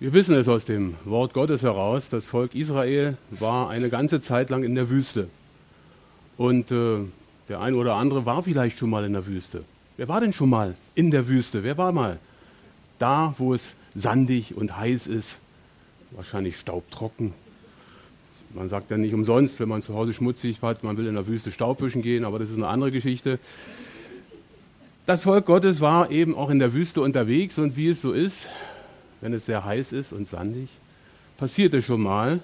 [0.00, 4.50] Wir wissen es aus dem Wort Gottes heraus, das Volk Israel war eine ganze Zeit
[4.50, 5.28] lang in der Wüste.
[6.36, 6.98] Und äh,
[7.48, 9.62] der ein oder andere war vielleicht schon mal in der Wüste.
[9.96, 11.62] Wer war denn schon mal in der Wüste?
[11.62, 12.18] Wer war mal
[12.98, 15.38] da, wo es sandig und heiß ist?
[16.10, 17.32] Wahrscheinlich staubtrocken.
[18.52, 21.28] Man sagt ja nicht umsonst, wenn man zu Hause schmutzig hat, man will in der
[21.28, 23.38] Wüste Staub wischen gehen, aber das ist eine andere Geschichte.
[25.06, 28.48] Das Volk Gottes war eben auch in der Wüste unterwegs und wie es so ist,
[29.24, 30.68] wenn es sehr heiß ist und sandig,
[31.38, 32.40] passiert es schon mal,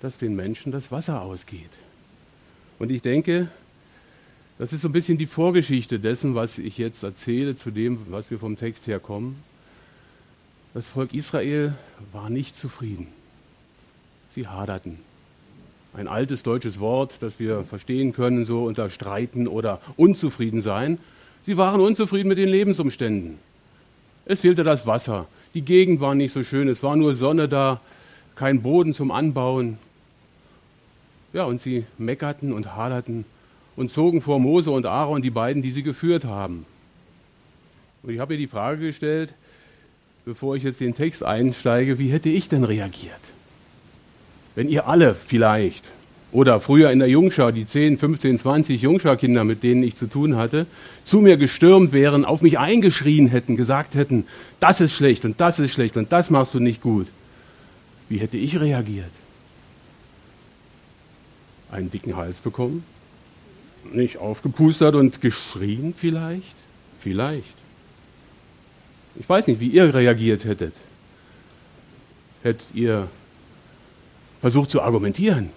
[0.00, 1.68] dass den Menschen das Wasser ausgeht.
[2.78, 3.48] Und ich denke,
[4.58, 8.30] das ist so ein bisschen die Vorgeschichte dessen, was ich jetzt erzähle, zu dem, was
[8.30, 9.42] wir vom Text her kommen.
[10.72, 11.74] Das Volk Israel
[12.12, 13.08] war nicht zufrieden.
[14.34, 15.00] Sie haderten.
[15.92, 20.96] Ein altes deutsches Wort, das wir verstehen können, so unter Streiten oder Unzufrieden sein.
[21.44, 23.38] Sie waren unzufrieden mit den Lebensumständen.
[24.24, 25.26] Es fehlte das Wasser.
[25.54, 26.68] Die Gegend war nicht so schön.
[26.68, 27.80] Es war nur Sonne da,
[28.34, 29.78] kein Boden zum Anbauen.
[31.32, 33.24] Ja, und sie meckerten und haderten
[33.76, 36.66] und zogen vor Mose und Aaron die beiden, die sie geführt haben.
[38.02, 39.32] Und ich habe ihr die Frage gestellt,
[40.24, 43.12] bevor ich jetzt den Text einsteige, wie hätte ich denn reagiert?
[44.54, 45.84] Wenn ihr alle vielleicht
[46.32, 50.36] oder früher in der Jungschau, die 10, 15, 20 Jungschau-Kinder, mit denen ich zu tun
[50.36, 50.66] hatte,
[51.04, 54.24] zu mir gestürmt wären, auf mich eingeschrien hätten, gesagt hätten,
[54.58, 57.06] das ist schlecht und das ist schlecht und das machst du nicht gut.
[58.08, 59.10] Wie hätte ich reagiert?
[61.70, 62.82] Einen dicken Hals bekommen?
[63.92, 66.54] Nicht aufgepustert und geschrien vielleicht?
[67.00, 67.54] Vielleicht.
[69.16, 70.72] Ich weiß nicht, wie ihr reagiert hättet.
[72.42, 73.08] Hättet ihr
[74.40, 75.50] versucht zu argumentieren?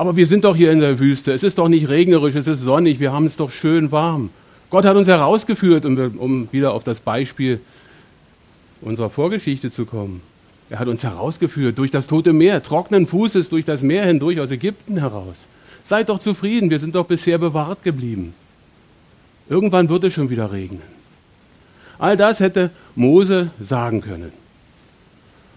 [0.00, 1.30] Aber wir sind doch hier in der Wüste.
[1.30, 4.30] Es ist doch nicht regnerisch, es ist sonnig, wir haben es doch schön warm.
[4.70, 7.60] Gott hat uns herausgeführt, um, um wieder auf das Beispiel
[8.80, 10.22] unserer Vorgeschichte zu kommen.
[10.70, 14.50] Er hat uns herausgeführt durch das Tote Meer, trockenen Fußes durch das Meer hindurch aus
[14.50, 15.36] Ägypten heraus.
[15.84, 18.32] Seid doch zufrieden, wir sind doch bisher bewahrt geblieben.
[19.50, 20.80] Irgendwann wird es schon wieder regnen.
[21.98, 24.39] All das hätte Mose sagen können.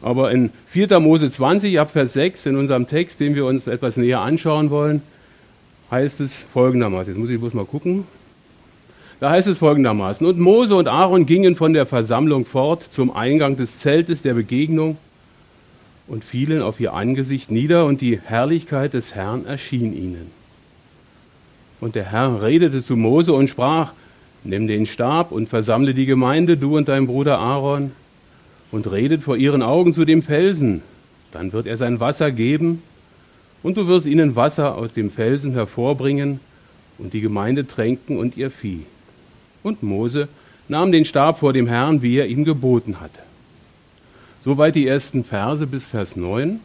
[0.04, 1.00] Aber in 4.
[1.00, 5.02] Mose 20, ab Vers 6, in unserem Text, den wir uns etwas näher anschauen wollen,
[5.90, 7.14] heißt es folgendermaßen.
[7.14, 8.04] Jetzt muss ich bloß mal gucken.
[9.22, 10.28] Da heißt es folgendermaßen.
[10.28, 14.98] Und Mose und Aaron gingen von der Versammlung fort zum Eingang des Zeltes der Begegnung
[16.08, 20.32] und fielen auf ihr Angesicht nieder und die Herrlichkeit des Herrn erschien ihnen.
[21.80, 23.94] Und der Herr redete zu Mose und sprach,
[24.44, 27.94] nimm den Stab und versammle die Gemeinde, du und dein Bruder Aaron,
[28.74, 30.82] und redet vor ihren Augen zu dem Felsen.
[31.32, 32.82] Dann wird er sein Wasser geben,
[33.62, 36.40] und du wirst ihnen Wasser aus dem Felsen hervorbringen,
[36.98, 38.82] und die Gemeinde tränken und ihr Vieh.
[39.62, 40.28] Und Mose
[40.68, 43.20] nahm den Stab vor dem Herrn, wie er ihm geboten hatte.
[44.44, 46.60] Soweit die ersten Verse bis Vers 9.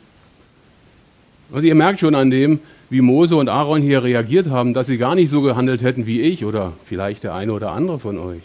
[1.53, 4.97] Also ihr merkt schon an dem, wie Mose und Aaron hier reagiert haben, dass sie
[4.97, 8.41] gar nicht so gehandelt hätten wie ich oder vielleicht der eine oder andere von euch.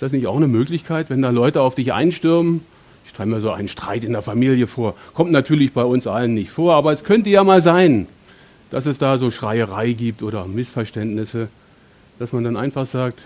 [0.00, 2.62] Ist das nicht auch eine Möglichkeit, wenn da Leute auf dich einstürmen?
[3.04, 4.94] Ich stelle mir so einen Streit in der Familie vor.
[5.12, 8.06] Kommt natürlich bei uns allen nicht vor, aber es könnte ja mal sein,
[8.70, 11.48] dass es da so Schreierei gibt oder Missverständnisse,
[12.18, 13.18] dass man dann einfach sagt,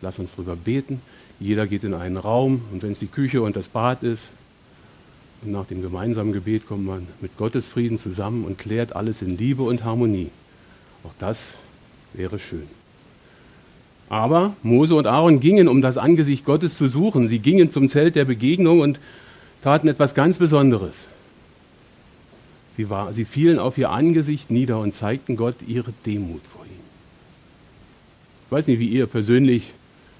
[0.00, 1.00] lass uns drüber beten.
[1.38, 4.24] Jeder geht in einen Raum und wenn es die Küche und das Bad ist,
[5.42, 9.38] und nach dem gemeinsamen Gebet kommt man mit Gottes Frieden zusammen und klärt alles in
[9.38, 10.30] Liebe und Harmonie.
[11.04, 11.50] Auch das
[12.12, 12.77] wäre schön.
[14.08, 17.28] Aber Mose und Aaron gingen, um das Angesicht Gottes zu suchen.
[17.28, 18.98] Sie gingen zum Zelt der Begegnung und
[19.62, 21.04] taten etwas ganz Besonderes.
[22.76, 26.70] Sie, war, sie fielen auf ihr Angesicht nieder und zeigten Gott ihre Demut vor ihm.
[28.46, 29.72] Ich weiß nicht, wie ihr persönlich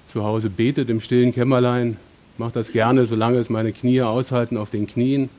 [0.07, 1.97] zu Hause betet im stillen Kämmerlein.
[2.33, 5.29] Ich mache das gerne, solange es meine Knie aushalten auf den Knien,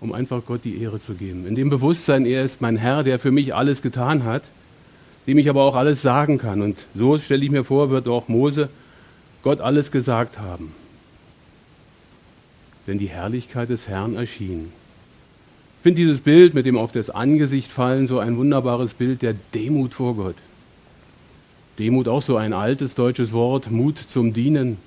[0.00, 1.46] um einfach Gott die Ehre zu geben.
[1.46, 4.42] In dem Bewusstsein, er ist mein Herr, der für mich alles getan hat
[5.28, 6.62] dem ich aber auch alles sagen kann.
[6.62, 8.70] Und so stelle ich mir vor, wird auch Mose
[9.42, 10.72] Gott alles gesagt haben.
[12.86, 14.72] Denn die Herrlichkeit des Herrn erschien.
[15.76, 19.34] Ich finde dieses Bild mit dem auf das Angesicht fallen so ein wunderbares Bild der
[19.54, 20.34] Demut vor Gott.
[21.78, 24.78] Demut auch so ein altes deutsches Wort, Mut zum Dienen.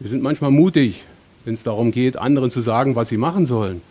[0.00, 1.04] Wir sind manchmal mutig,
[1.44, 3.82] wenn es darum geht, anderen zu sagen, was sie machen sollen,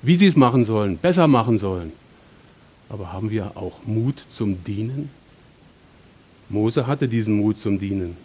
[0.00, 1.92] wie sie es machen sollen, besser machen sollen.
[2.92, 5.08] Aber haben wir auch Mut zum Dienen?
[6.50, 8.18] Mose hatte diesen Mut zum Dienen.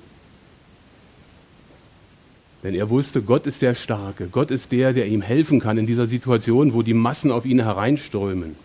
[2.63, 5.87] Denn er wusste, Gott ist der Starke, Gott ist der, der ihm helfen kann in
[5.87, 8.57] dieser Situation, wo die Massen auf ihn hereinströmen.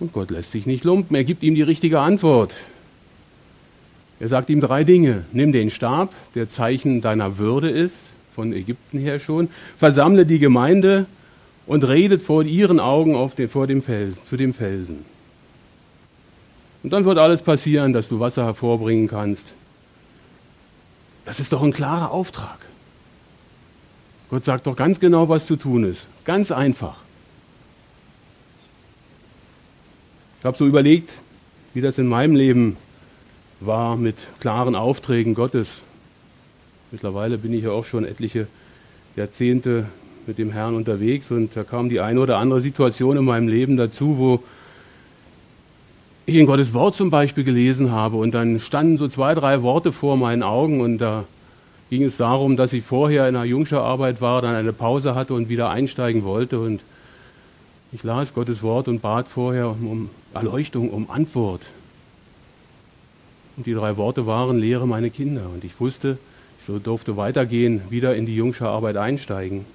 [0.00, 2.54] Und Gott lässt sich nicht lumpen, er gibt ihm die richtige Antwort.
[4.18, 5.24] Er sagt ihm drei Dinge.
[5.32, 7.98] Nimm den Stab, der Zeichen deiner Würde ist,
[8.34, 11.04] von Ägypten her schon, versammle die Gemeinde
[11.66, 15.04] und redet vor ihren Augen auf den, vor dem Felsen, zu dem Felsen.
[16.82, 19.46] Und dann wird alles passieren, dass du Wasser hervorbringen kannst.
[21.24, 22.58] Das ist doch ein klarer Auftrag.
[24.30, 26.06] Gott sagt doch ganz genau, was zu tun ist.
[26.24, 26.96] Ganz einfach.
[30.40, 31.12] Ich habe so überlegt,
[31.74, 32.76] wie das in meinem Leben
[33.60, 35.78] war mit klaren Aufträgen Gottes.
[36.90, 38.48] Mittlerweile bin ich ja auch schon etliche
[39.14, 39.86] Jahrzehnte
[40.26, 43.76] mit dem Herrn unterwegs und da kam die eine oder andere Situation in meinem Leben
[43.76, 44.42] dazu, wo
[46.26, 49.92] ich in Gottes Wort zum Beispiel gelesen habe und dann standen so zwei, drei Worte
[49.92, 51.24] vor meinen Augen und da
[51.90, 55.48] ging es darum, dass ich vorher in einer Jungscherarbeit war, dann eine Pause hatte und
[55.48, 56.80] wieder einsteigen wollte und
[57.92, 61.60] ich las Gottes Wort und bat vorher um Erleuchtung, um Antwort.
[63.56, 65.42] Und die drei Worte waren, lehre meine Kinder.
[65.52, 66.16] Und ich wusste,
[66.58, 69.66] ich so durfte weitergehen, wieder in die Jungscherarbeit einsteigen.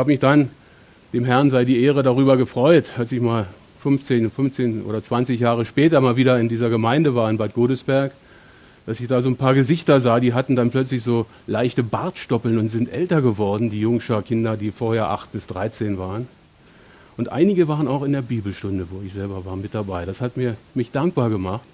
[0.00, 0.48] Ich habe mich dann,
[1.12, 3.46] dem Herrn sei die Ehre darüber gefreut, als ich mal
[3.82, 8.10] 15, 15 oder 20 Jahre später mal wieder in dieser Gemeinde war in Bad Godesberg,
[8.86, 12.56] dass ich da so ein paar Gesichter sah, die hatten dann plötzlich so leichte Bartstoppeln
[12.56, 16.28] und sind älter geworden, die Jungscher-Kinder, die vorher 8 bis 13 waren.
[17.18, 20.06] Und einige waren auch in der Bibelstunde, wo ich selber war, mit dabei.
[20.06, 21.66] Das hat mir, mich dankbar gemacht,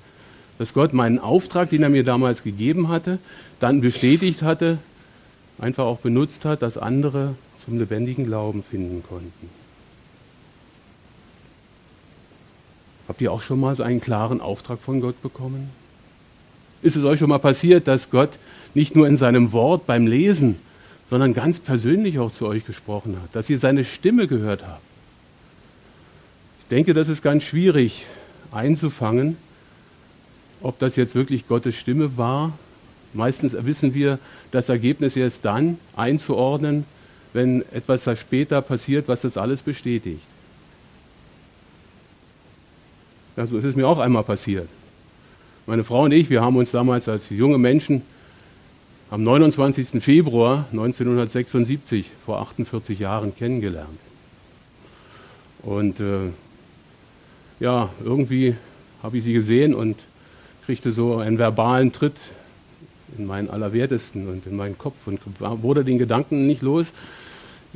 [0.58, 3.20] dass Gott meinen Auftrag, den er mir damals gegeben hatte,
[3.60, 4.78] dann bestätigt hatte,
[5.60, 7.36] einfach auch benutzt hat, dass andere
[7.66, 9.50] zum lebendigen Glauben finden konnten.
[13.08, 15.70] Habt ihr auch schon mal so einen klaren Auftrag von Gott bekommen?
[16.80, 18.30] Ist es euch schon mal passiert, dass Gott
[18.74, 20.56] nicht nur in seinem Wort beim Lesen,
[21.10, 24.82] sondern ganz persönlich auch zu euch gesprochen hat, dass ihr seine Stimme gehört habt?
[26.60, 28.06] Ich denke, das ist ganz schwierig
[28.52, 29.36] einzufangen,
[30.60, 32.56] ob das jetzt wirklich Gottes Stimme war.
[33.12, 34.18] Meistens wissen wir
[34.50, 36.84] das Ergebnis erst dann einzuordnen,
[37.36, 40.22] wenn etwas da später passiert, was das alles bestätigt.
[43.36, 44.68] Ja, so ist es mir auch einmal passiert.
[45.66, 48.00] Meine Frau und ich, wir haben uns damals als junge Menschen
[49.10, 50.02] am 29.
[50.02, 54.00] Februar 1976, vor 48 Jahren, kennengelernt.
[55.62, 56.30] Und äh,
[57.60, 58.56] ja, irgendwie
[59.02, 59.98] habe ich sie gesehen und
[60.64, 62.16] kriegte so einen verbalen Tritt
[63.18, 66.92] in meinen Allerwertesten und in meinen Kopf und wurde den Gedanken nicht los,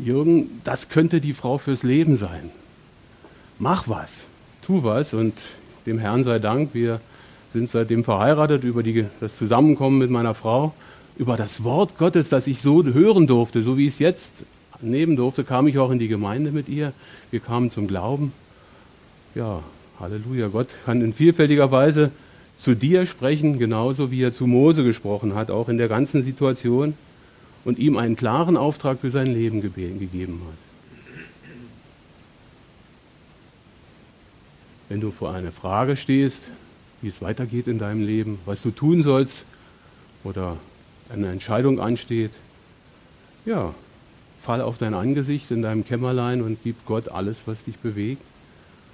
[0.05, 2.51] Jürgen, das könnte die Frau fürs Leben sein.
[3.59, 4.23] Mach was,
[4.63, 5.35] tu was und
[5.87, 7.01] dem Herrn sei Dank, wir
[7.53, 10.73] sind seitdem verheiratet über die, das Zusammenkommen mit meiner Frau,
[11.17, 14.31] über das Wort Gottes, das ich so hören durfte, so wie ich es jetzt
[14.81, 16.93] nehmen durfte, kam ich auch in die Gemeinde mit ihr.
[17.31, 18.33] Wir kamen zum Glauben.
[19.35, 19.63] Ja,
[19.99, 20.49] Halleluja.
[20.49, 22.11] Gott kann in vielfältiger Weise
[22.57, 26.95] zu dir sprechen, genauso wie er zu Mose gesprochen hat, auch in der ganzen Situation
[27.65, 30.59] und ihm einen klaren Auftrag für sein Leben gegeben hat.
[34.89, 36.43] Wenn du vor einer Frage stehst,
[37.01, 39.45] wie es weitergeht in deinem Leben, was du tun sollst
[40.25, 40.57] oder
[41.09, 42.33] eine Entscheidung ansteht,
[43.45, 43.73] ja,
[44.43, 48.23] fall auf dein Angesicht in deinem Kämmerlein und gib Gott alles, was dich bewegt.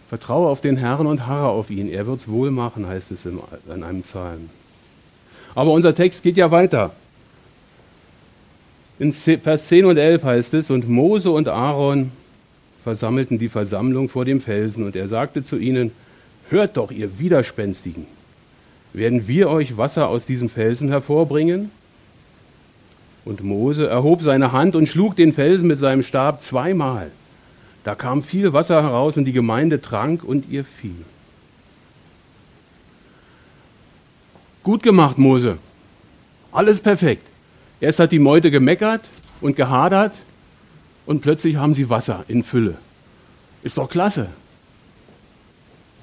[0.09, 1.89] Vertraue auf den Herrn und harre auf ihn.
[1.89, 3.41] Er wird es wohl machen, heißt es in
[3.83, 4.51] einem Psalm.
[5.55, 6.95] Aber unser Text geht ja weiter.
[8.99, 12.13] In Vers 10 und 11 heißt es, und Mose und Aaron
[12.83, 15.91] versammelten die Versammlung vor dem Felsen, und er sagte zu ihnen,
[16.49, 18.07] hört doch, ihr Widerspenstigen,
[18.95, 21.71] werden wir euch Wasser aus diesem Felsen hervorbringen?
[23.27, 27.11] Und Mose erhob seine Hand und schlug den Felsen mit seinem Stab zweimal.
[27.85, 31.05] Da kam viel Wasser heraus und die Gemeinde trank und ihr fiel.
[34.63, 35.59] Gut gemacht, Mose.
[36.51, 37.27] Alles perfekt.
[37.81, 39.03] Erst hat die Meute gemeckert
[39.41, 40.15] und gehadert
[41.05, 42.77] und plötzlich haben sie Wasser in Fülle.
[43.63, 44.29] Ist doch klasse.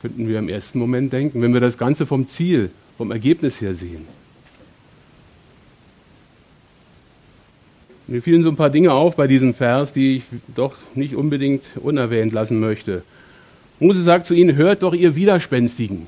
[0.01, 3.74] Könnten wir im ersten Moment denken, wenn wir das Ganze vom Ziel, vom Ergebnis her
[3.74, 4.06] sehen.
[8.06, 11.63] Mir fielen so ein paar Dinge auf bei diesem Vers, die ich doch nicht unbedingt
[11.77, 13.03] unerwähnt lassen möchte.
[13.80, 16.08] Mose sagt zu ihnen, hört doch ihr Widerspenstigen.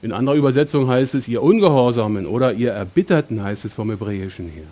[0.00, 4.66] In anderer Übersetzung heißt es, ihr Ungehorsamen oder ihr Erbitterten heißt es vom Hebräischen her.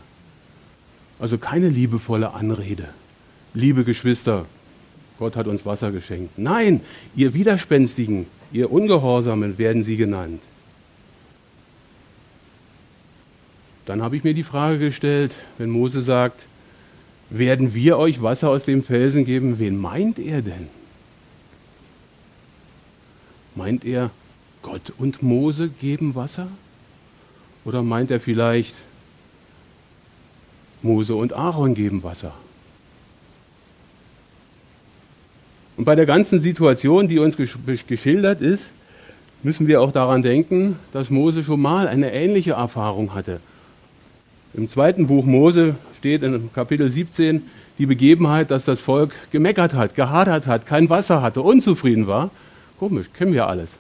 [1.18, 2.88] Also keine liebevolle Anrede.
[3.52, 4.47] Liebe Geschwister,
[5.18, 6.38] Gott hat uns Wasser geschenkt.
[6.38, 6.80] Nein,
[7.16, 10.40] ihr Widerspenstigen, ihr Ungehorsamen werden sie genannt.
[13.87, 16.45] Dann habe ich mir die Frage gestellt, wenn Mose sagt,
[17.30, 20.68] werden wir euch Wasser aus dem Felsen geben, wen meint er denn?
[23.54, 24.11] Meint er
[24.66, 26.49] Gott und Mose geben Wasser?
[27.64, 28.75] Oder meint er vielleicht,
[30.82, 32.35] Mose und Aaron geben Wasser?
[35.76, 38.70] Und bei der ganzen Situation, die uns geschildert ist,
[39.44, 43.38] müssen wir auch daran denken, dass Mose schon mal eine ähnliche Erfahrung hatte.
[44.52, 47.42] Im zweiten Buch Mose steht in Kapitel 17
[47.78, 52.30] die Begebenheit, dass das Volk gemeckert hat, gehadert hat, kein Wasser hatte, unzufrieden war.
[52.80, 53.76] Komisch, kennen wir alles.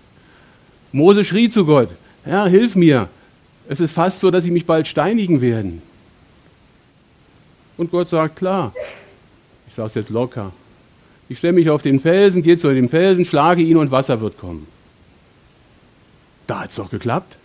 [0.96, 1.90] Mose schrie zu Gott,
[2.24, 3.10] Herr, hilf mir.
[3.68, 5.82] Es ist fast so, dass sie mich bald steinigen werden.
[7.76, 8.72] Und Gott sagt, klar,
[9.68, 10.52] ich sage es jetzt locker,
[11.28, 14.38] ich stelle mich auf den Felsen, gehe zu dem Felsen, schlage ihn und Wasser wird
[14.38, 14.66] kommen.
[16.46, 17.36] Da hat es doch geklappt.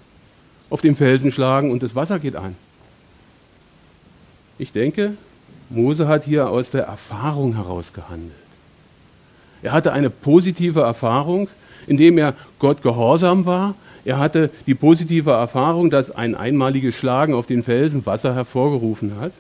[0.70, 2.56] Auf dem Felsen schlagen und das Wasser geht an.
[4.60, 5.18] Ich denke,
[5.70, 8.32] Mose hat hier aus der Erfahrung heraus gehandelt.
[9.62, 11.50] Er hatte eine positive Erfahrung,
[11.88, 13.76] indem er Gott gehorsam war.
[14.04, 19.32] Er hatte die positive Erfahrung, dass ein einmaliges Schlagen auf den Felsen Wasser hervorgerufen hat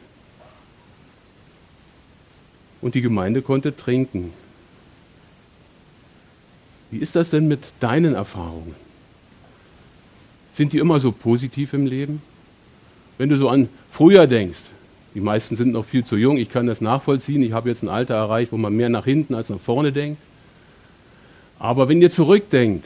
[2.82, 4.34] und die Gemeinde konnte trinken.
[6.90, 8.76] Wie ist das denn mit deinen Erfahrungen?
[10.54, 12.22] Sind die immer so positiv im Leben?
[13.18, 14.64] Wenn du so an früher denkst,
[15.14, 17.90] die meisten sind noch viel zu jung, ich kann das nachvollziehen, ich habe jetzt ein
[17.90, 20.22] Alter erreicht, wo man mehr nach hinten als nach vorne denkt.
[21.62, 22.86] Aber wenn ihr zurückdenkt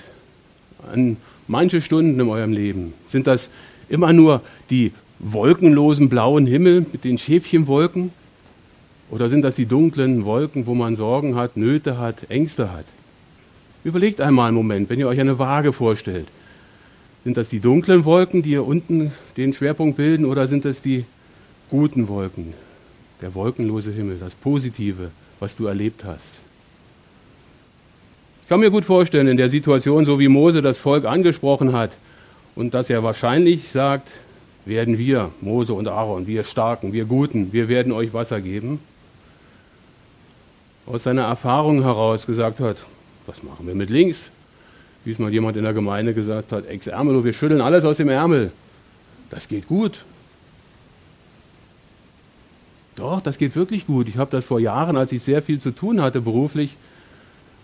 [0.91, 1.15] an
[1.47, 3.47] manche Stunden in eurem Leben, sind das
[3.87, 8.11] immer nur die wolkenlosen blauen Himmel mit den Schäfchenwolken,
[9.09, 12.83] oder sind das die dunklen Wolken, wo man Sorgen hat, Nöte hat, Ängste hat?
[13.85, 16.27] Überlegt einmal einen Moment, wenn ihr euch eine Waage vorstellt.
[17.23, 21.05] Sind das die dunklen Wolken, die hier unten den Schwerpunkt bilden, oder sind das die
[21.69, 22.53] guten Wolken?
[23.21, 26.44] Der wolkenlose Himmel, das Positive, was du erlebt hast.
[28.45, 31.89] Ich kann mir gut vorstellen, in der Situation, so wie Mose das Volk angesprochen hat
[32.55, 34.07] und dass er wahrscheinlich sagt,
[34.65, 38.79] werden wir, Mose und Aaron, wir Starken, wir Guten, wir werden euch Wasser geben
[40.85, 42.77] aus seiner Erfahrung heraus gesagt hat,
[43.25, 44.29] was machen wir mit links?
[45.03, 47.97] Wie es mal jemand in der Gemeinde gesagt hat, ex Ärmel, wir schütteln alles aus
[47.97, 48.51] dem Ärmel.
[49.31, 50.05] Das geht gut.
[52.95, 54.07] Doch, das geht wirklich gut.
[54.07, 56.75] Ich habe das vor Jahren, als ich sehr viel zu tun hatte beruflich,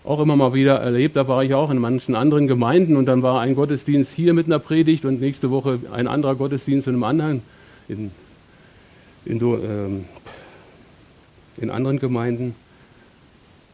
[0.04, 1.16] auch immer mal wieder erlebt.
[1.16, 4.46] Da war ich auch in manchen anderen Gemeinden und dann war ein Gottesdienst hier mit
[4.46, 7.42] einer Predigt und nächste Woche ein anderer Gottesdienst in einem anderen,
[7.88, 8.10] in,
[9.24, 10.04] in, ähm,
[11.56, 12.54] in anderen Gemeinden.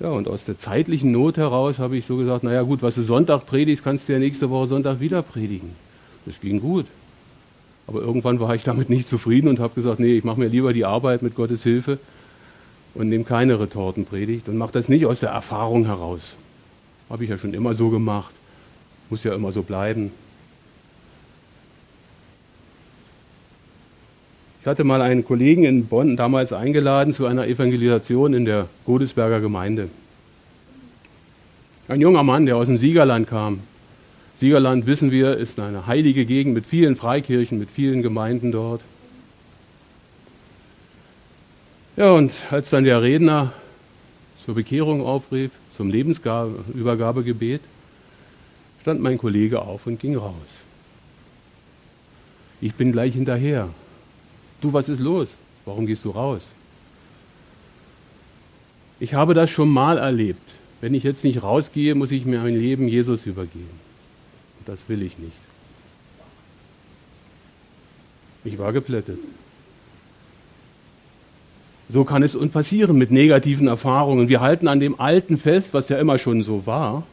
[0.00, 3.02] Ja, und aus der zeitlichen Not heraus habe ich so gesagt, naja gut, was du
[3.02, 5.70] Sonntag predigst, kannst du ja nächste Woche Sonntag wieder predigen.
[6.25, 6.87] Das ging gut.
[7.88, 10.73] Aber irgendwann war ich damit nicht zufrieden und habe gesagt, nee, ich mache mir lieber
[10.73, 11.99] die Arbeit mit Gottes Hilfe
[12.99, 16.35] und nehme keine Retortenpredigt und mache das nicht aus der Erfahrung heraus.
[17.09, 18.35] Habe ich ja schon immer so gemacht,
[19.09, 20.11] muss ja immer so bleiben.
[24.61, 29.40] Ich hatte mal einen Kollegen in Bonn damals eingeladen zu einer Evangelisation in der Godesberger
[29.40, 29.88] Gemeinde.
[31.87, 33.61] Ein junger Mann, der aus dem Siegerland kam.
[34.38, 38.81] Siegerland, wissen wir, ist eine heilige Gegend mit vielen Freikirchen, mit vielen Gemeinden dort.
[41.99, 43.52] Ja, und als dann der Redner
[44.45, 47.61] zur Bekehrung aufrief, zum Lebensübergabegebet,
[48.83, 50.33] stand mein Kollege auf und ging raus.
[52.61, 53.69] Ich bin gleich hinterher.
[54.61, 55.35] Du, was ist los?
[55.64, 56.47] Warum gehst du raus?
[59.00, 60.52] Ich habe das schon mal erlebt.
[60.81, 63.81] Wenn ich jetzt nicht rausgehe, muss ich mir mein Leben Jesus übergeben.
[64.61, 65.33] Und das will ich nicht.
[68.45, 69.19] Ich war geplättet.
[71.88, 74.28] So kann es uns passieren mit negativen Erfahrungen.
[74.28, 77.04] Wir halten an dem Alten fest, was ja immer schon so war,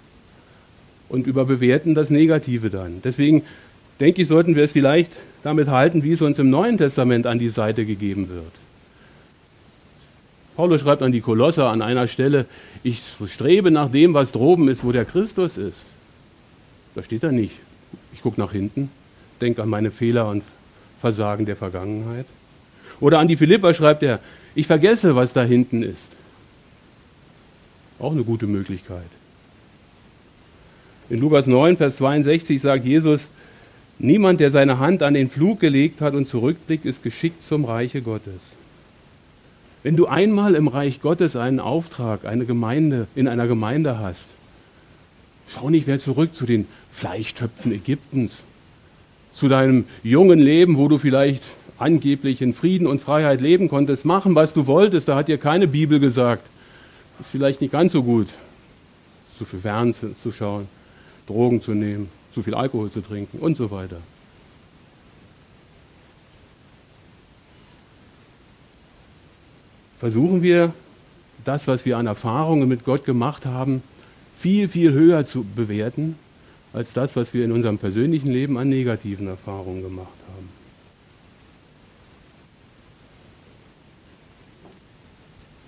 [1.07, 3.01] und überbewerten das Negative dann.
[3.03, 3.43] Deswegen
[3.99, 5.11] denke ich, sollten wir es vielleicht
[5.43, 8.51] damit halten, wie es uns im Neuen Testament an die Seite gegeben wird.
[10.55, 12.45] Paulus schreibt an die Kolosser an einer Stelle,
[12.83, 15.77] ich strebe nach dem, was droben ist, wo der Christus ist.
[16.95, 17.55] Da steht er nicht.
[18.13, 18.89] Ich gucke nach hinten,
[19.41, 20.43] denke an meine Fehler und
[21.01, 22.25] Versagen der Vergangenheit.
[23.01, 24.19] Oder an die Philipper schreibt er,
[24.55, 26.09] ich vergesse, was da hinten ist.
[27.99, 29.03] Auch eine gute Möglichkeit.
[31.09, 33.27] In Lukas 9, Vers 62 sagt Jesus,
[33.97, 38.01] Niemand, der seine Hand an den Flug gelegt hat und zurückblickt, ist geschickt zum Reiche
[38.01, 38.41] Gottes.
[39.83, 44.29] Wenn du einmal im Reich Gottes einen Auftrag, eine Gemeinde, in einer Gemeinde hast,
[45.47, 48.39] schau nicht mehr zurück zu den Fleischtöpfen Ägyptens,
[49.33, 51.43] zu deinem jungen Leben, wo du vielleicht
[51.77, 55.07] angeblich in Frieden und Freiheit leben konntest, machen, was du wolltest.
[55.07, 56.45] Da hat dir keine Bibel gesagt.
[57.19, 58.27] Ist vielleicht nicht ganz so gut,
[59.37, 60.67] zu viel Fernsehen zu schauen,
[61.27, 63.97] Drogen zu nehmen, zu viel Alkohol zu trinken und so weiter.
[69.99, 70.73] Versuchen wir
[71.45, 73.81] das, was wir an Erfahrungen mit Gott gemacht haben,
[74.37, 76.17] viel, viel höher zu bewerten
[76.73, 80.24] als das, was wir in unserem persönlichen Leben an negativen Erfahrungen gemacht haben.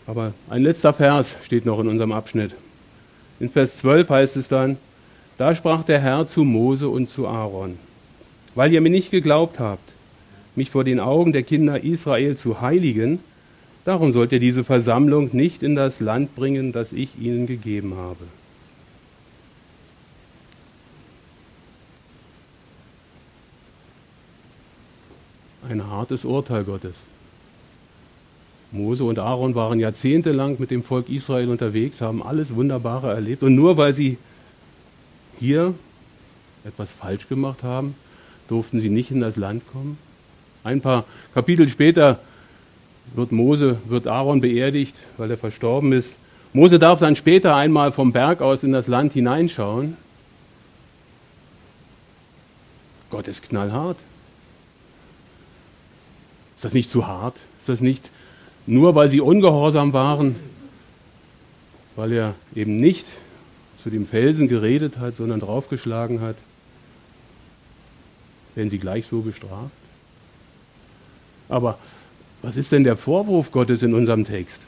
[0.08, 2.52] Aber ein letzter Vers steht noch in unserem Abschnitt.
[3.40, 4.78] In Vers 12 heißt es dann,
[5.38, 7.78] da sprach der Herr zu Mose und zu Aaron,
[8.56, 9.88] weil ihr mir nicht geglaubt habt,
[10.56, 13.20] mich vor den Augen der Kinder Israel zu heiligen,
[13.86, 18.24] darum sollt ihr diese Versammlung nicht in das Land bringen, das ich ihnen gegeben habe.
[25.70, 26.96] Ein hartes Urteil Gottes.
[28.72, 33.44] Mose und Aaron waren jahrzehntelang mit dem Volk Israel unterwegs, haben alles Wunderbare erlebt.
[33.44, 34.18] Und nur weil sie
[35.40, 35.74] hier
[36.66, 37.96] etwas falsch gemacht haben,
[38.48, 39.98] durften sie nicht in das Land kommen.
[40.64, 42.20] Ein paar Kapitel später
[43.14, 46.18] wird Mose, wird Aaron beerdigt, weil er verstorben ist.
[46.52, 49.96] Mose darf dann später einmal vom Berg aus in das Land hineinschauen.
[53.10, 53.98] Gott ist knallhart.
[56.58, 57.36] Ist das nicht zu hart?
[57.60, 58.10] Ist das nicht
[58.68, 60.36] nur weil sie ungehorsam waren,
[61.96, 63.06] weil er eben nicht
[63.82, 66.36] zu dem Felsen geredet hat, sondern draufgeschlagen hat,
[68.56, 69.72] werden sie gleich so bestraft?
[71.50, 71.80] Aber
[72.42, 74.60] was ist denn der Vorwurf Gottes in unserem Text?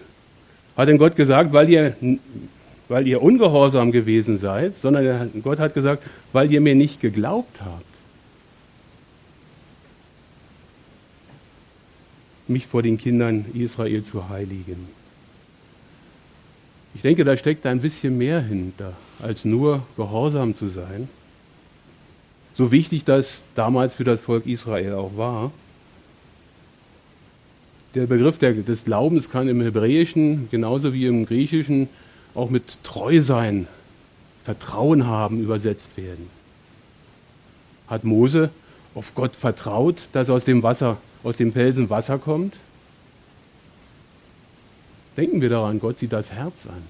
[0.78, 1.96] Hat denn Gott gesagt, weil ihr,
[2.88, 7.89] weil ihr ungehorsam gewesen seid, sondern Gott hat gesagt, weil ihr mir nicht geglaubt habt?
[12.50, 14.88] Mich vor den Kindern Israel zu heiligen.
[16.96, 21.08] Ich denke, da steckt ein bisschen mehr hinter, als nur gehorsam zu sein.
[22.56, 25.52] So wichtig das damals für das Volk Israel auch war.
[27.96, 31.90] Der Begriff des Glaubens kann im Hebräischen genauso wie im Griechischen
[32.36, 33.68] auch mit Treu sein,
[34.44, 36.28] Vertrauen haben übersetzt werden.
[37.88, 38.50] Hat Mose
[38.96, 42.56] auf Gott vertraut, dass aus dem Wasser aus dem Felsen Wasser kommt?
[45.18, 46.82] Denken wir daran, Gott sieht das Herz an.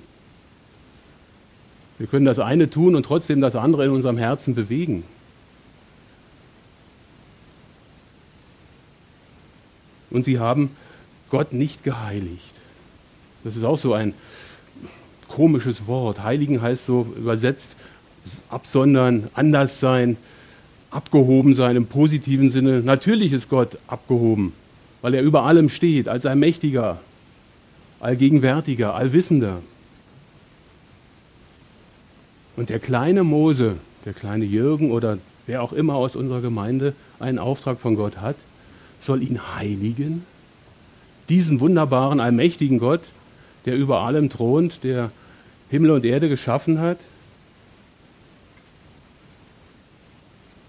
[1.97, 5.03] Wir können das eine tun und trotzdem das andere in unserem Herzen bewegen.
[10.09, 10.75] Und sie haben
[11.29, 12.53] Gott nicht geheiligt.
[13.43, 14.13] Das ist auch so ein
[15.27, 16.23] komisches Wort.
[16.23, 17.75] Heiligen heißt so übersetzt
[18.49, 20.17] absondern, anders sein,
[20.91, 22.81] abgehoben sein im positiven Sinne.
[22.81, 24.53] Natürlich ist Gott abgehoben,
[25.01, 26.99] weil er über allem steht, als allmächtiger,
[27.99, 29.61] allgegenwärtiger, allwissender.
[32.55, 33.75] Und der kleine Mose,
[34.05, 38.35] der kleine Jürgen oder wer auch immer aus unserer Gemeinde einen Auftrag von Gott hat,
[38.99, 40.25] soll ihn heiligen.
[41.29, 43.01] Diesen wunderbaren, allmächtigen Gott,
[43.65, 45.11] der über allem thront, der
[45.69, 46.97] Himmel und Erde geschaffen hat,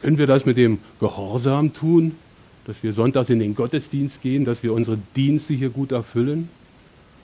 [0.02, 2.16] Können wir das mit dem Gehorsam tun,
[2.64, 6.48] dass wir sonntags in den Gottesdienst gehen, dass wir unsere Dienste hier gut erfüllen?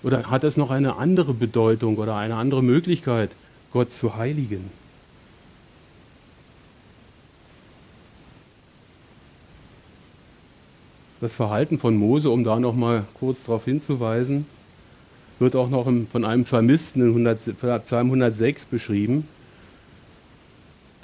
[0.03, 3.31] Oder hat das noch eine andere Bedeutung oder eine andere Möglichkeit,
[3.73, 4.71] Gott zu heiligen?
[11.21, 14.45] Das Verhalten von Mose, um da noch mal kurz darauf hinzuweisen,
[15.39, 19.27] wird auch noch von einem Psalmisten in Psalm 106 beschrieben.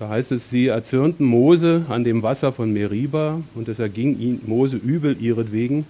[0.03, 4.41] Da heißt es, sie erzürnten Mose an dem Wasser von Meriba und es erging ihn,
[4.47, 5.87] Mose übel ihretwegen,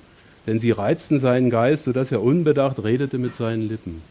[0.46, 4.02] denn sie reizten seinen Geist, sodass er unbedacht redete mit seinen Lippen.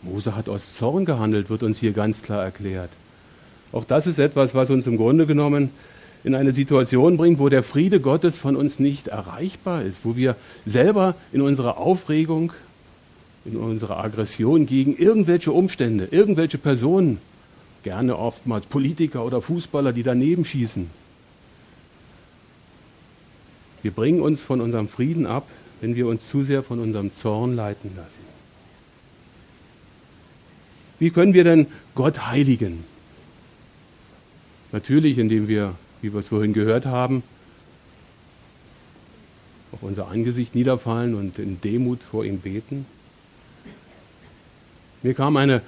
[0.00, 2.88] Mose hat aus Zorn gehandelt, wird uns hier ganz klar erklärt.
[3.70, 5.68] Auch das ist etwas, was uns im Grunde genommen
[6.24, 10.36] in eine Situation bringt, wo der Friede Gottes von uns nicht erreichbar ist, wo wir
[10.64, 12.54] selber in unserer Aufregung,
[13.44, 17.18] in unserer Aggression gegen irgendwelche Umstände, irgendwelche Personen
[17.82, 20.90] Gerne oftmals Politiker oder Fußballer, die daneben schießen.
[23.82, 25.46] Wir bringen uns von unserem Frieden ab,
[25.80, 28.30] wenn wir uns zu sehr von unserem Zorn leiten lassen.
[30.98, 32.84] Wie können wir denn Gott heiligen?
[34.72, 37.22] Natürlich, indem wir, wie wir es vorhin gehört haben,
[39.72, 42.84] auf unser Angesicht niederfallen und in Demut vor ihm beten.
[45.02, 45.62] Mir kam eine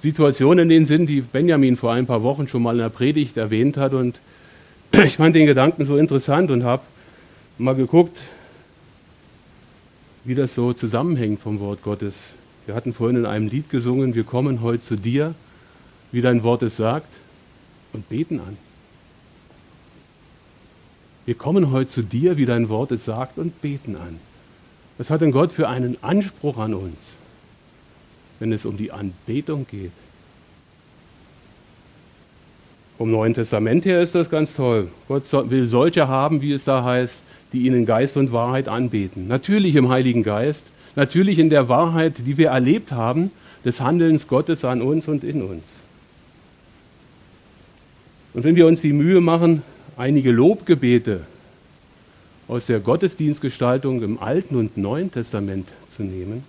[0.00, 3.36] Situationen in den Sinn, die Benjamin vor ein paar Wochen schon mal in der Predigt
[3.36, 3.92] erwähnt hat.
[3.92, 4.20] Und
[4.92, 6.82] ich fand den Gedanken so interessant und habe
[7.58, 8.16] mal geguckt,
[10.24, 12.22] wie das so zusammenhängt vom Wort Gottes.
[12.66, 15.34] Wir hatten vorhin in einem Lied gesungen, wir kommen heute zu dir,
[16.12, 17.08] wie dein Wort es sagt,
[17.92, 18.56] und beten an.
[21.24, 24.20] Wir kommen heute zu dir, wie dein Wort es sagt, und beten an.
[24.98, 27.14] Was hat denn Gott für einen Anspruch an uns,
[28.38, 29.92] wenn es um die Anbetung geht?
[32.98, 34.88] Vom Neuen Testament her ist das ganz toll.
[35.06, 37.20] Gott will solche haben, wie es da heißt,
[37.52, 39.28] die ihn in Geist und Wahrheit anbeten.
[39.28, 40.64] Natürlich im Heiligen Geist,
[40.96, 43.30] natürlich in der Wahrheit, die wir erlebt haben,
[43.64, 45.64] des Handelns Gottes an uns und in uns.
[48.34, 49.62] Und wenn wir uns die Mühe machen,
[49.96, 51.20] einige Lobgebete
[52.46, 56.44] aus der Gottesdienstgestaltung im Alten und Neuen Testament zu nehmen,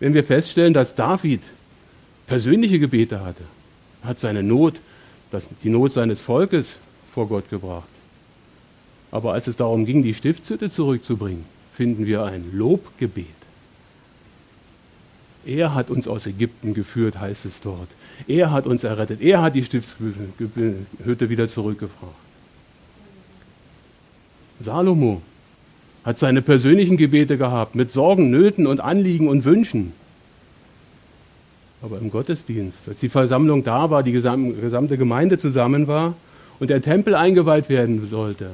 [0.00, 1.42] wenn wir feststellen, dass David
[2.26, 3.44] persönliche Gebete hatte,
[4.02, 4.74] hat seine Not
[5.62, 6.76] die Not seines Volkes
[7.12, 7.88] vor Gott gebracht.
[9.10, 13.26] Aber als es darum ging, die Stiftshütte zurückzubringen, finden wir ein Lobgebet.
[15.46, 17.88] Er hat uns aus Ägypten geführt, heißt es dort.
[18.26, 19.20] Er hat uns errettet.
[19.20, 22.14] Er hat die Stiftshütte wieder zurückgebracht.
[24.60, 25.20] Salomo
[26.04, 29.92] hat seine persönlichen Gebete gehabt mit Sorgen, Nöten und Anliegen und Wünschen
[31.84, 36.14] aber im Gottesdienst, als die Versammlung da war, die gesamte Gemeinde zusammen war
[36.58, 38.50] und der Tempel eingeweiht werden sollte.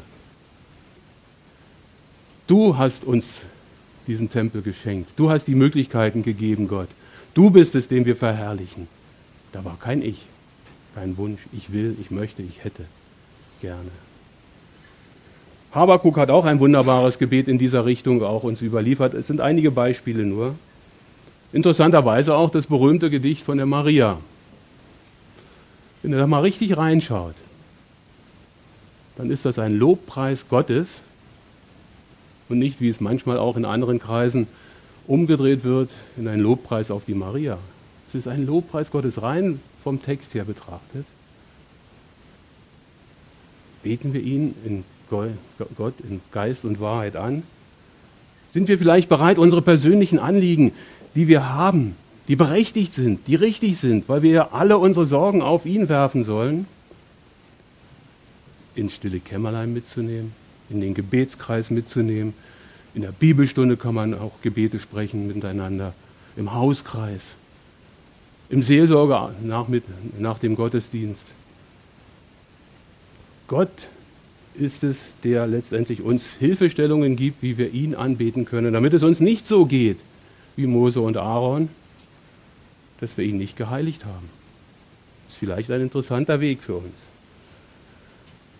[2.48, 3.42] Du hast uns
[4.08, 5.12] diesen Tempel geschenkt.
[5.16, 6.88] Du hast die Möglichkeiten gegeben, Gott.
[7.32, 8.88] Du bist es, den wir verherrlichen.
[9.52, 10.22] Da war kein Ich,
[10.96, 11.40] kein Wunsch.
[11.52, 12.84] Ich will, ich möchte, ich hätte
[13.60, 13.90] gerne.
[15.72, 19.14] Habakuk hat auch ein wunderbares Gebet in dieser Richtung auch uns überliefert.
[19.14, 20.54] Es sind einige Beispiele nur.
[21.52, 24.18] Interessanterweise auch das berühmte Gedicht von der Maria.
[26.02, 27.34] Wenn ihr da mal richtig reinschaut,
[29.16, 31.00] dann ist das ein Lobpreis Gottes
[32.48, 34.48] und nicht, wie es manchmal auch in anderen Kreisen
[35.06, 37.58] umgedreht wird, in einen Lobpreis auf die Maria.
[38.08, 41.04] Es ist ein Lobpreis Gottes rein vom Text her betrachtet.
[43.82, 47.42] Beten wir ihn in Gott in Geist und Wahrheit an?
[48.54, 50.72] Sind wir vielleicht bereit, unsere persönlichen Anliegen
[51.14, 51.96] die wir haben,
[52.28, 56.24] die berechtigt sind, die richtig sind, weil wir ja alle unsere Sorgen auf ihn werfen
[56.24, 56.66] sollen,
[58.74, 60.32] ins stille Kämmerlein mitzunehmen,
[60.68, 62.34] in den Gebetskreis mitzunehmen.
[62.94, 65.92] In der Bibelstunde kann man auch Gebete sprechen miteinander,
[66.36, 67.22] im Hauskreis,
[68.48, 69.84] im Seelsorger nach, mit,
[70.18, 71.24] nach dem Gottesdienst.
[73.48, 73.70] Gott
[74.60, 79.20] ist es, der letztendlich uns Hilfestellungen gibt, wie wir ihn anbeten können, damit es uns
[79.20, 79.98] nicht so geht,
[80.56, 81.68] wie Mose und Aaron,
[83.00, 84.28] dass wir ihn nicht geheiligt haben.
[85.26, 86.94] Das ist vielleicht ein interessanter Weg für uns.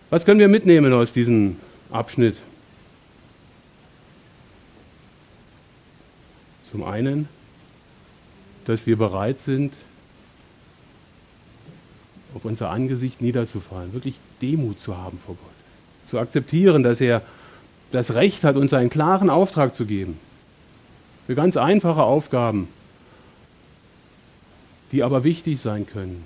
[0.09, 1.57] Was können wir mitnehmen aus diesem
[1.89, 2.35] Abschnitt?
[6.71, 7.27] Zum einen,
[8.65, 9.73] dass wir bereit sind,
[12.33, 15.50] auf unser Angesicht niederzufallen, wirklich Demut zu haben vor Gott,
[16.11, 17.21] zu akzeptieren, dass er
[17.91, 20.19] das Recht hat, uns einen klaren Auftrag zu geben,
[21.25, 22.67] für ganz einfache Aufgaben,
[24.91, 26.25] die aber wichtig sein können.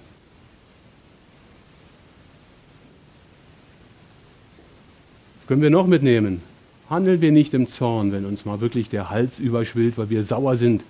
[5.38, 6.42] Was können wir noch mitnehmen?
[6.90, 10.58] Handeln wir nicht im Zorn, wenn uns mal wirklich der Hals überschwillt, weil wir sauer
[10.58, 10.84] sind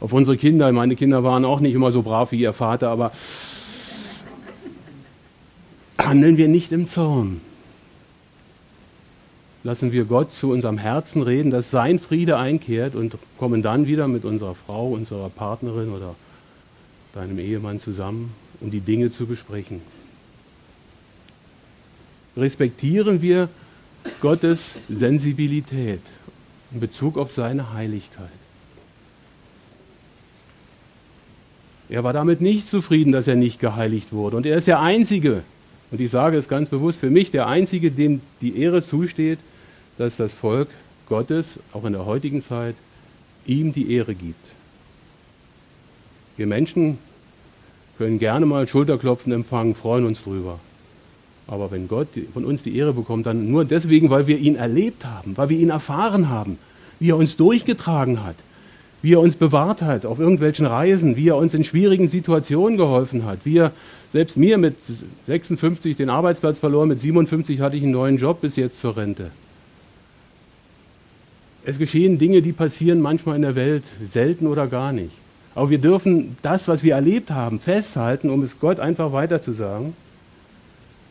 [0.00, 0.70] auf unsere Kinder.
[0.72, 3.12] Meine Kinder waren auch nicht immer so brav wie ihr Vater, aber
[5.98, 7.40] handeln wir nicht im Zorn
[9.68, 14.08] lassen wir Gott zu unserem Herzen reden, dass sein Friede einkehrt und kommen dann wieder
[14.08, 16.14] mit unserer Frau, unserer Partnerin oder
[17.12, 19.82] deinem Ehemann zusammen, um die Dinge zu besprechen.
[22.34, 23.50] Respektieren wir
[24.22, 26.00] Gottes Sensibilität
[26.72, 28.30] in Bezug auf seine Heiligkeit.
[31.90, 34.38] Er war damit nicht zufrieden, dass er nicht geheiligt wurde.
[34.38, 35.42] Und er ist der Einzige,
[35.90, 39.38] und ich sage es ganz bewusst, für mich der Einzige, dem die Ehre zusteht,
[39.98, 40.68] dass das Volk
[41.08, 42.76] Gottes, auch in der heutigen Zeit,
[43.46, 44.46] ihm die Ehre gibt.
[46.36, 46.98] Wir Menschen
[47.98, 50.60] können gerne mal Schulterklopfen empfangen, freuen uns drüber.
[51.48, 55.04] Aber wenn Gott von uns die Ehre bekommt, dann nur deswegen, weil wir ihn erlebt
[55.04, 56.58] haben, weil wir ihn erfahren haben,
[57.00, 58.36] wie er uns durchgetragen hat,
[59.02, 63.24] wie er uns bewahrt hat auf irgendwelchen Reisen, wie er uns in schwierigen Situationen geholfen
[63.24, 63.72] hat, wie er
[64.12, 64.76] selbst mir mit
[65.26, 69.30] 56 den Arbeitsplatz verloren, mit 57 hatte ich einen neuen Job bis jetzt zur Rente.
[71.64, 75.12] Es geschehen Dinge, die passieren manchmal in der Welt, selten oder gar nicht.
[75.54, 79.94] Aber wir dürfen das, was wir erlebt haben, festhalten, um es Gott einfach weiterzusagen,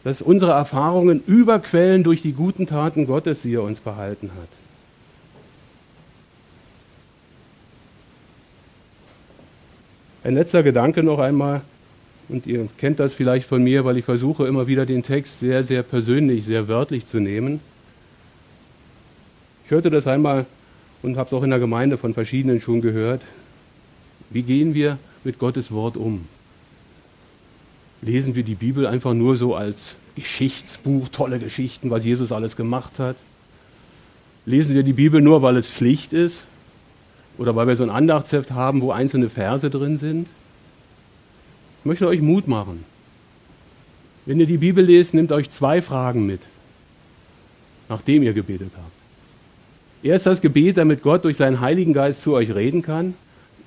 [0.04, 4.48] dass unsere Erfahrungen überquellen durch die guten Taten Gottes, die er uns behalten hat.
[10.24, 11.62] Ein letzter Gedanke noch einmal.
[12.30, 15.64] Und ihr kennt das vielleicht von mir, weil ich versuche immer wieder den Text sehr,
[15.64, 17.62] sehr persönlich, sehr wörtlich zu nehmen.
[19.68, 20.46] Ich hörte das einmal
[21.04, 23.22] und habe es auch in der Gemeinde von verschiedenen schon gehört.
[24.30, 26.26] Wie gehen wir mit Gottes Wort um?
[28.02, 32.98] Lesen wir die Bibel einfach nur so als Geschichtsbuch, tolle Geschichten, was Jesus alles gemacht
[32.98, 33.18] hat?
[34.46, 36.46] Lesen wir die Bibel nur, weil es Pflicht ist?
[37.38, 40.30] Oder weil wir so ein Andachtsheft haben, wo einzelne Verse drin sind?
[41.82, 42.86] Ich möchte euch Mut machen.
[44.26, 46.40] Wenn ihr die Bibel lest, nehmt euch zwei Fragen mit,
[47.90, 48.97] nachdem ihr gebetet habt.
[50.04, 53.16] Erst das Gebet, damit Gott durch seinen Heiligen Geist zu euch reden kann,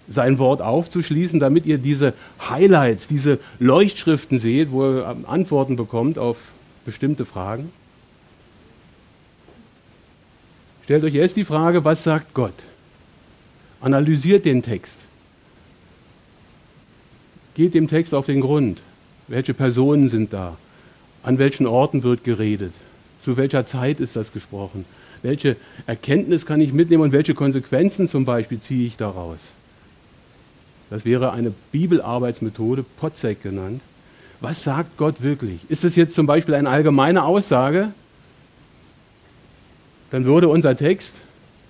[0.08, 2.14] sein Wort aufzuschließen, damit ihr diese
[2.48, 6.36] Highlights, diese Leuchtschriften seht, wo ihr Antworten bekommt auf
[6.84, 7.70] bestimmte Fragen.
[10.84, 12.54] Stellt euch erst die Frage, was sagt Gott?
[13.80, 14.96] Analysiert den Text.
[17.54, 18.80] Geht dem Text auf den Grund.
[19.28, 20.56] Welche Personen sind da?
[21.22, 22.72] An welchen Orten wird geredet?
[23.22, 24.84] Zu welcher Zeit ist das gesprochen?
[25.22, 25.56] Welche
[25.86, 29.38] Erkenntnis kann ich mitnehmen und welche Konsequenzen zum Beispiel ziehe ich daraus?
[30.88, 33.80] Das wäre eine Bibelarbeitsmethode, Potzek genannt.
[34.40, 35.60] Was sagt Gott wirklich?
[35.68, 37.92] Ist es jetzt zum Beispiel eine allgemeine Aussage?
[40.10, 41.16] Dann würde unser Text,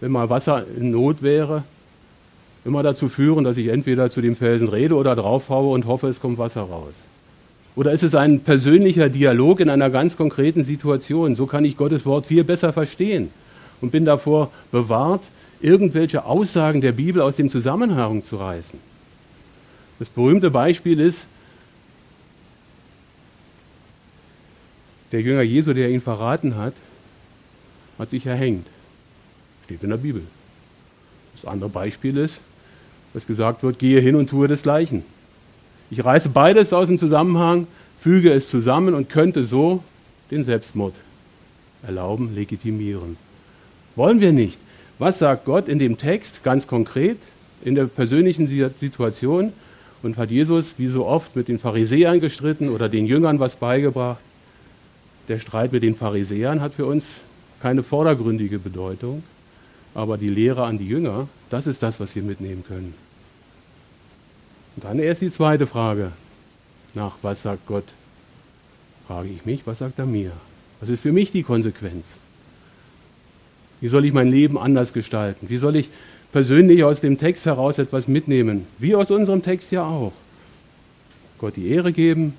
[0.01, 1.65] wenn mal Wasser in Not wäre,
[2.65, 6.21] immer dazu führen, dass ich entweder zu dem Felsen rede oder draufhaue und hoffe, es
[6.21, 6.95] kommt Wasser raus.
[7.75, 11.35] Oder ist es ein persönlicher Dialog in einer ganz konkreten Situation?
[11.35, 13.31] So kann ich Gottes Wort viel besser verstehen
[13.81, 15.23] und bin davor bewahrt,
[15.61, 18.79] irgendwelche Aussagen der Bibel aus dem Zusammenhang zu reißen.
[19.99, 21.27] Das berühmte Beispiel ist
[25.13, 26.75] der Jünger Jesu, der ihn verraten hat,
[27.99, 28.67] hat sich erhängt.
[29.65, 30.23] Steht in der Bibel.
[31.35, 32.41] Das andere Beispiel ist,
[33.13, 35.05] dass gesagt wird, gehe hin und tue desgleichen.
[35.91, 37.67] Ich reiße beides aus dem Zusammenhang,
[38.01, 39.83] füge es zusammen und könnte so
[40.31, 40.95] den Selbstmord
[41.83, 43.17] erlauben, legitimieren.
[43.97, 44.59] Wollen wir nicht.
[44.99, 47.19] Was sagt Gott in dem Text ganz konkret,
[47.65, 49.53] in der persönlichen Situation?
[50.03, 54.21] Und hat Jesus wie so oft mit den Pharisäern gestritten oder den Jüngern was beigebracht?
[55.29, 57.21] Der Streit mit den Pharisäern hat für uns
[57.61, 59.23] keine vordergründige Bedeutung,
[59.95, 62.95] aber die Lehre an die Jünger, das ist das, was wir mitnehmen können.
[64.77, 66.13] Und dann erst die zweite Frage
[66.95, 67.85] nach, was sagt Gott?
[69.07, 70.33] Frage ich mich, was sagt er mir?
[70.81, 72.05] Was ist für mich die Konsequenz?
[73.81, 75.49] Wie soll ich mein Leben anders gestalten?
[75.49, 75.89] Wie soll ich
[76.33, 78.67] persönlich aus dem Text heraus etwas mitnehmen?
[78.79, 80.13] Wie aus unserem Text ja auch.
[81.39, 82.35] Gott die Ehre geben,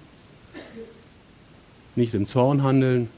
[1.96, 3.10] nicht im Zorn handeln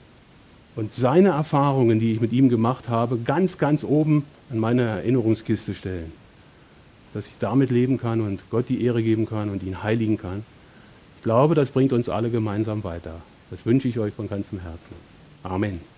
[0.75, 5.75] und seine Erfahrungen, die ich mit ihm gemacht habe, ganz, ganz oben an meine Erinnerungskiste
[5.75, 6.11] stellen.
[7.13, 10.43] Dass ich damit leben kann und Gott die Ehre geben kann und ihn heiligen kann.
[11.17, 13.21] Ich glaube, das bringt uns alle gemeinsam weiter.
[13.51, 14.95] Das wünsche ich euch von ganzem Herzen.
[15.43, 15.92] Amen.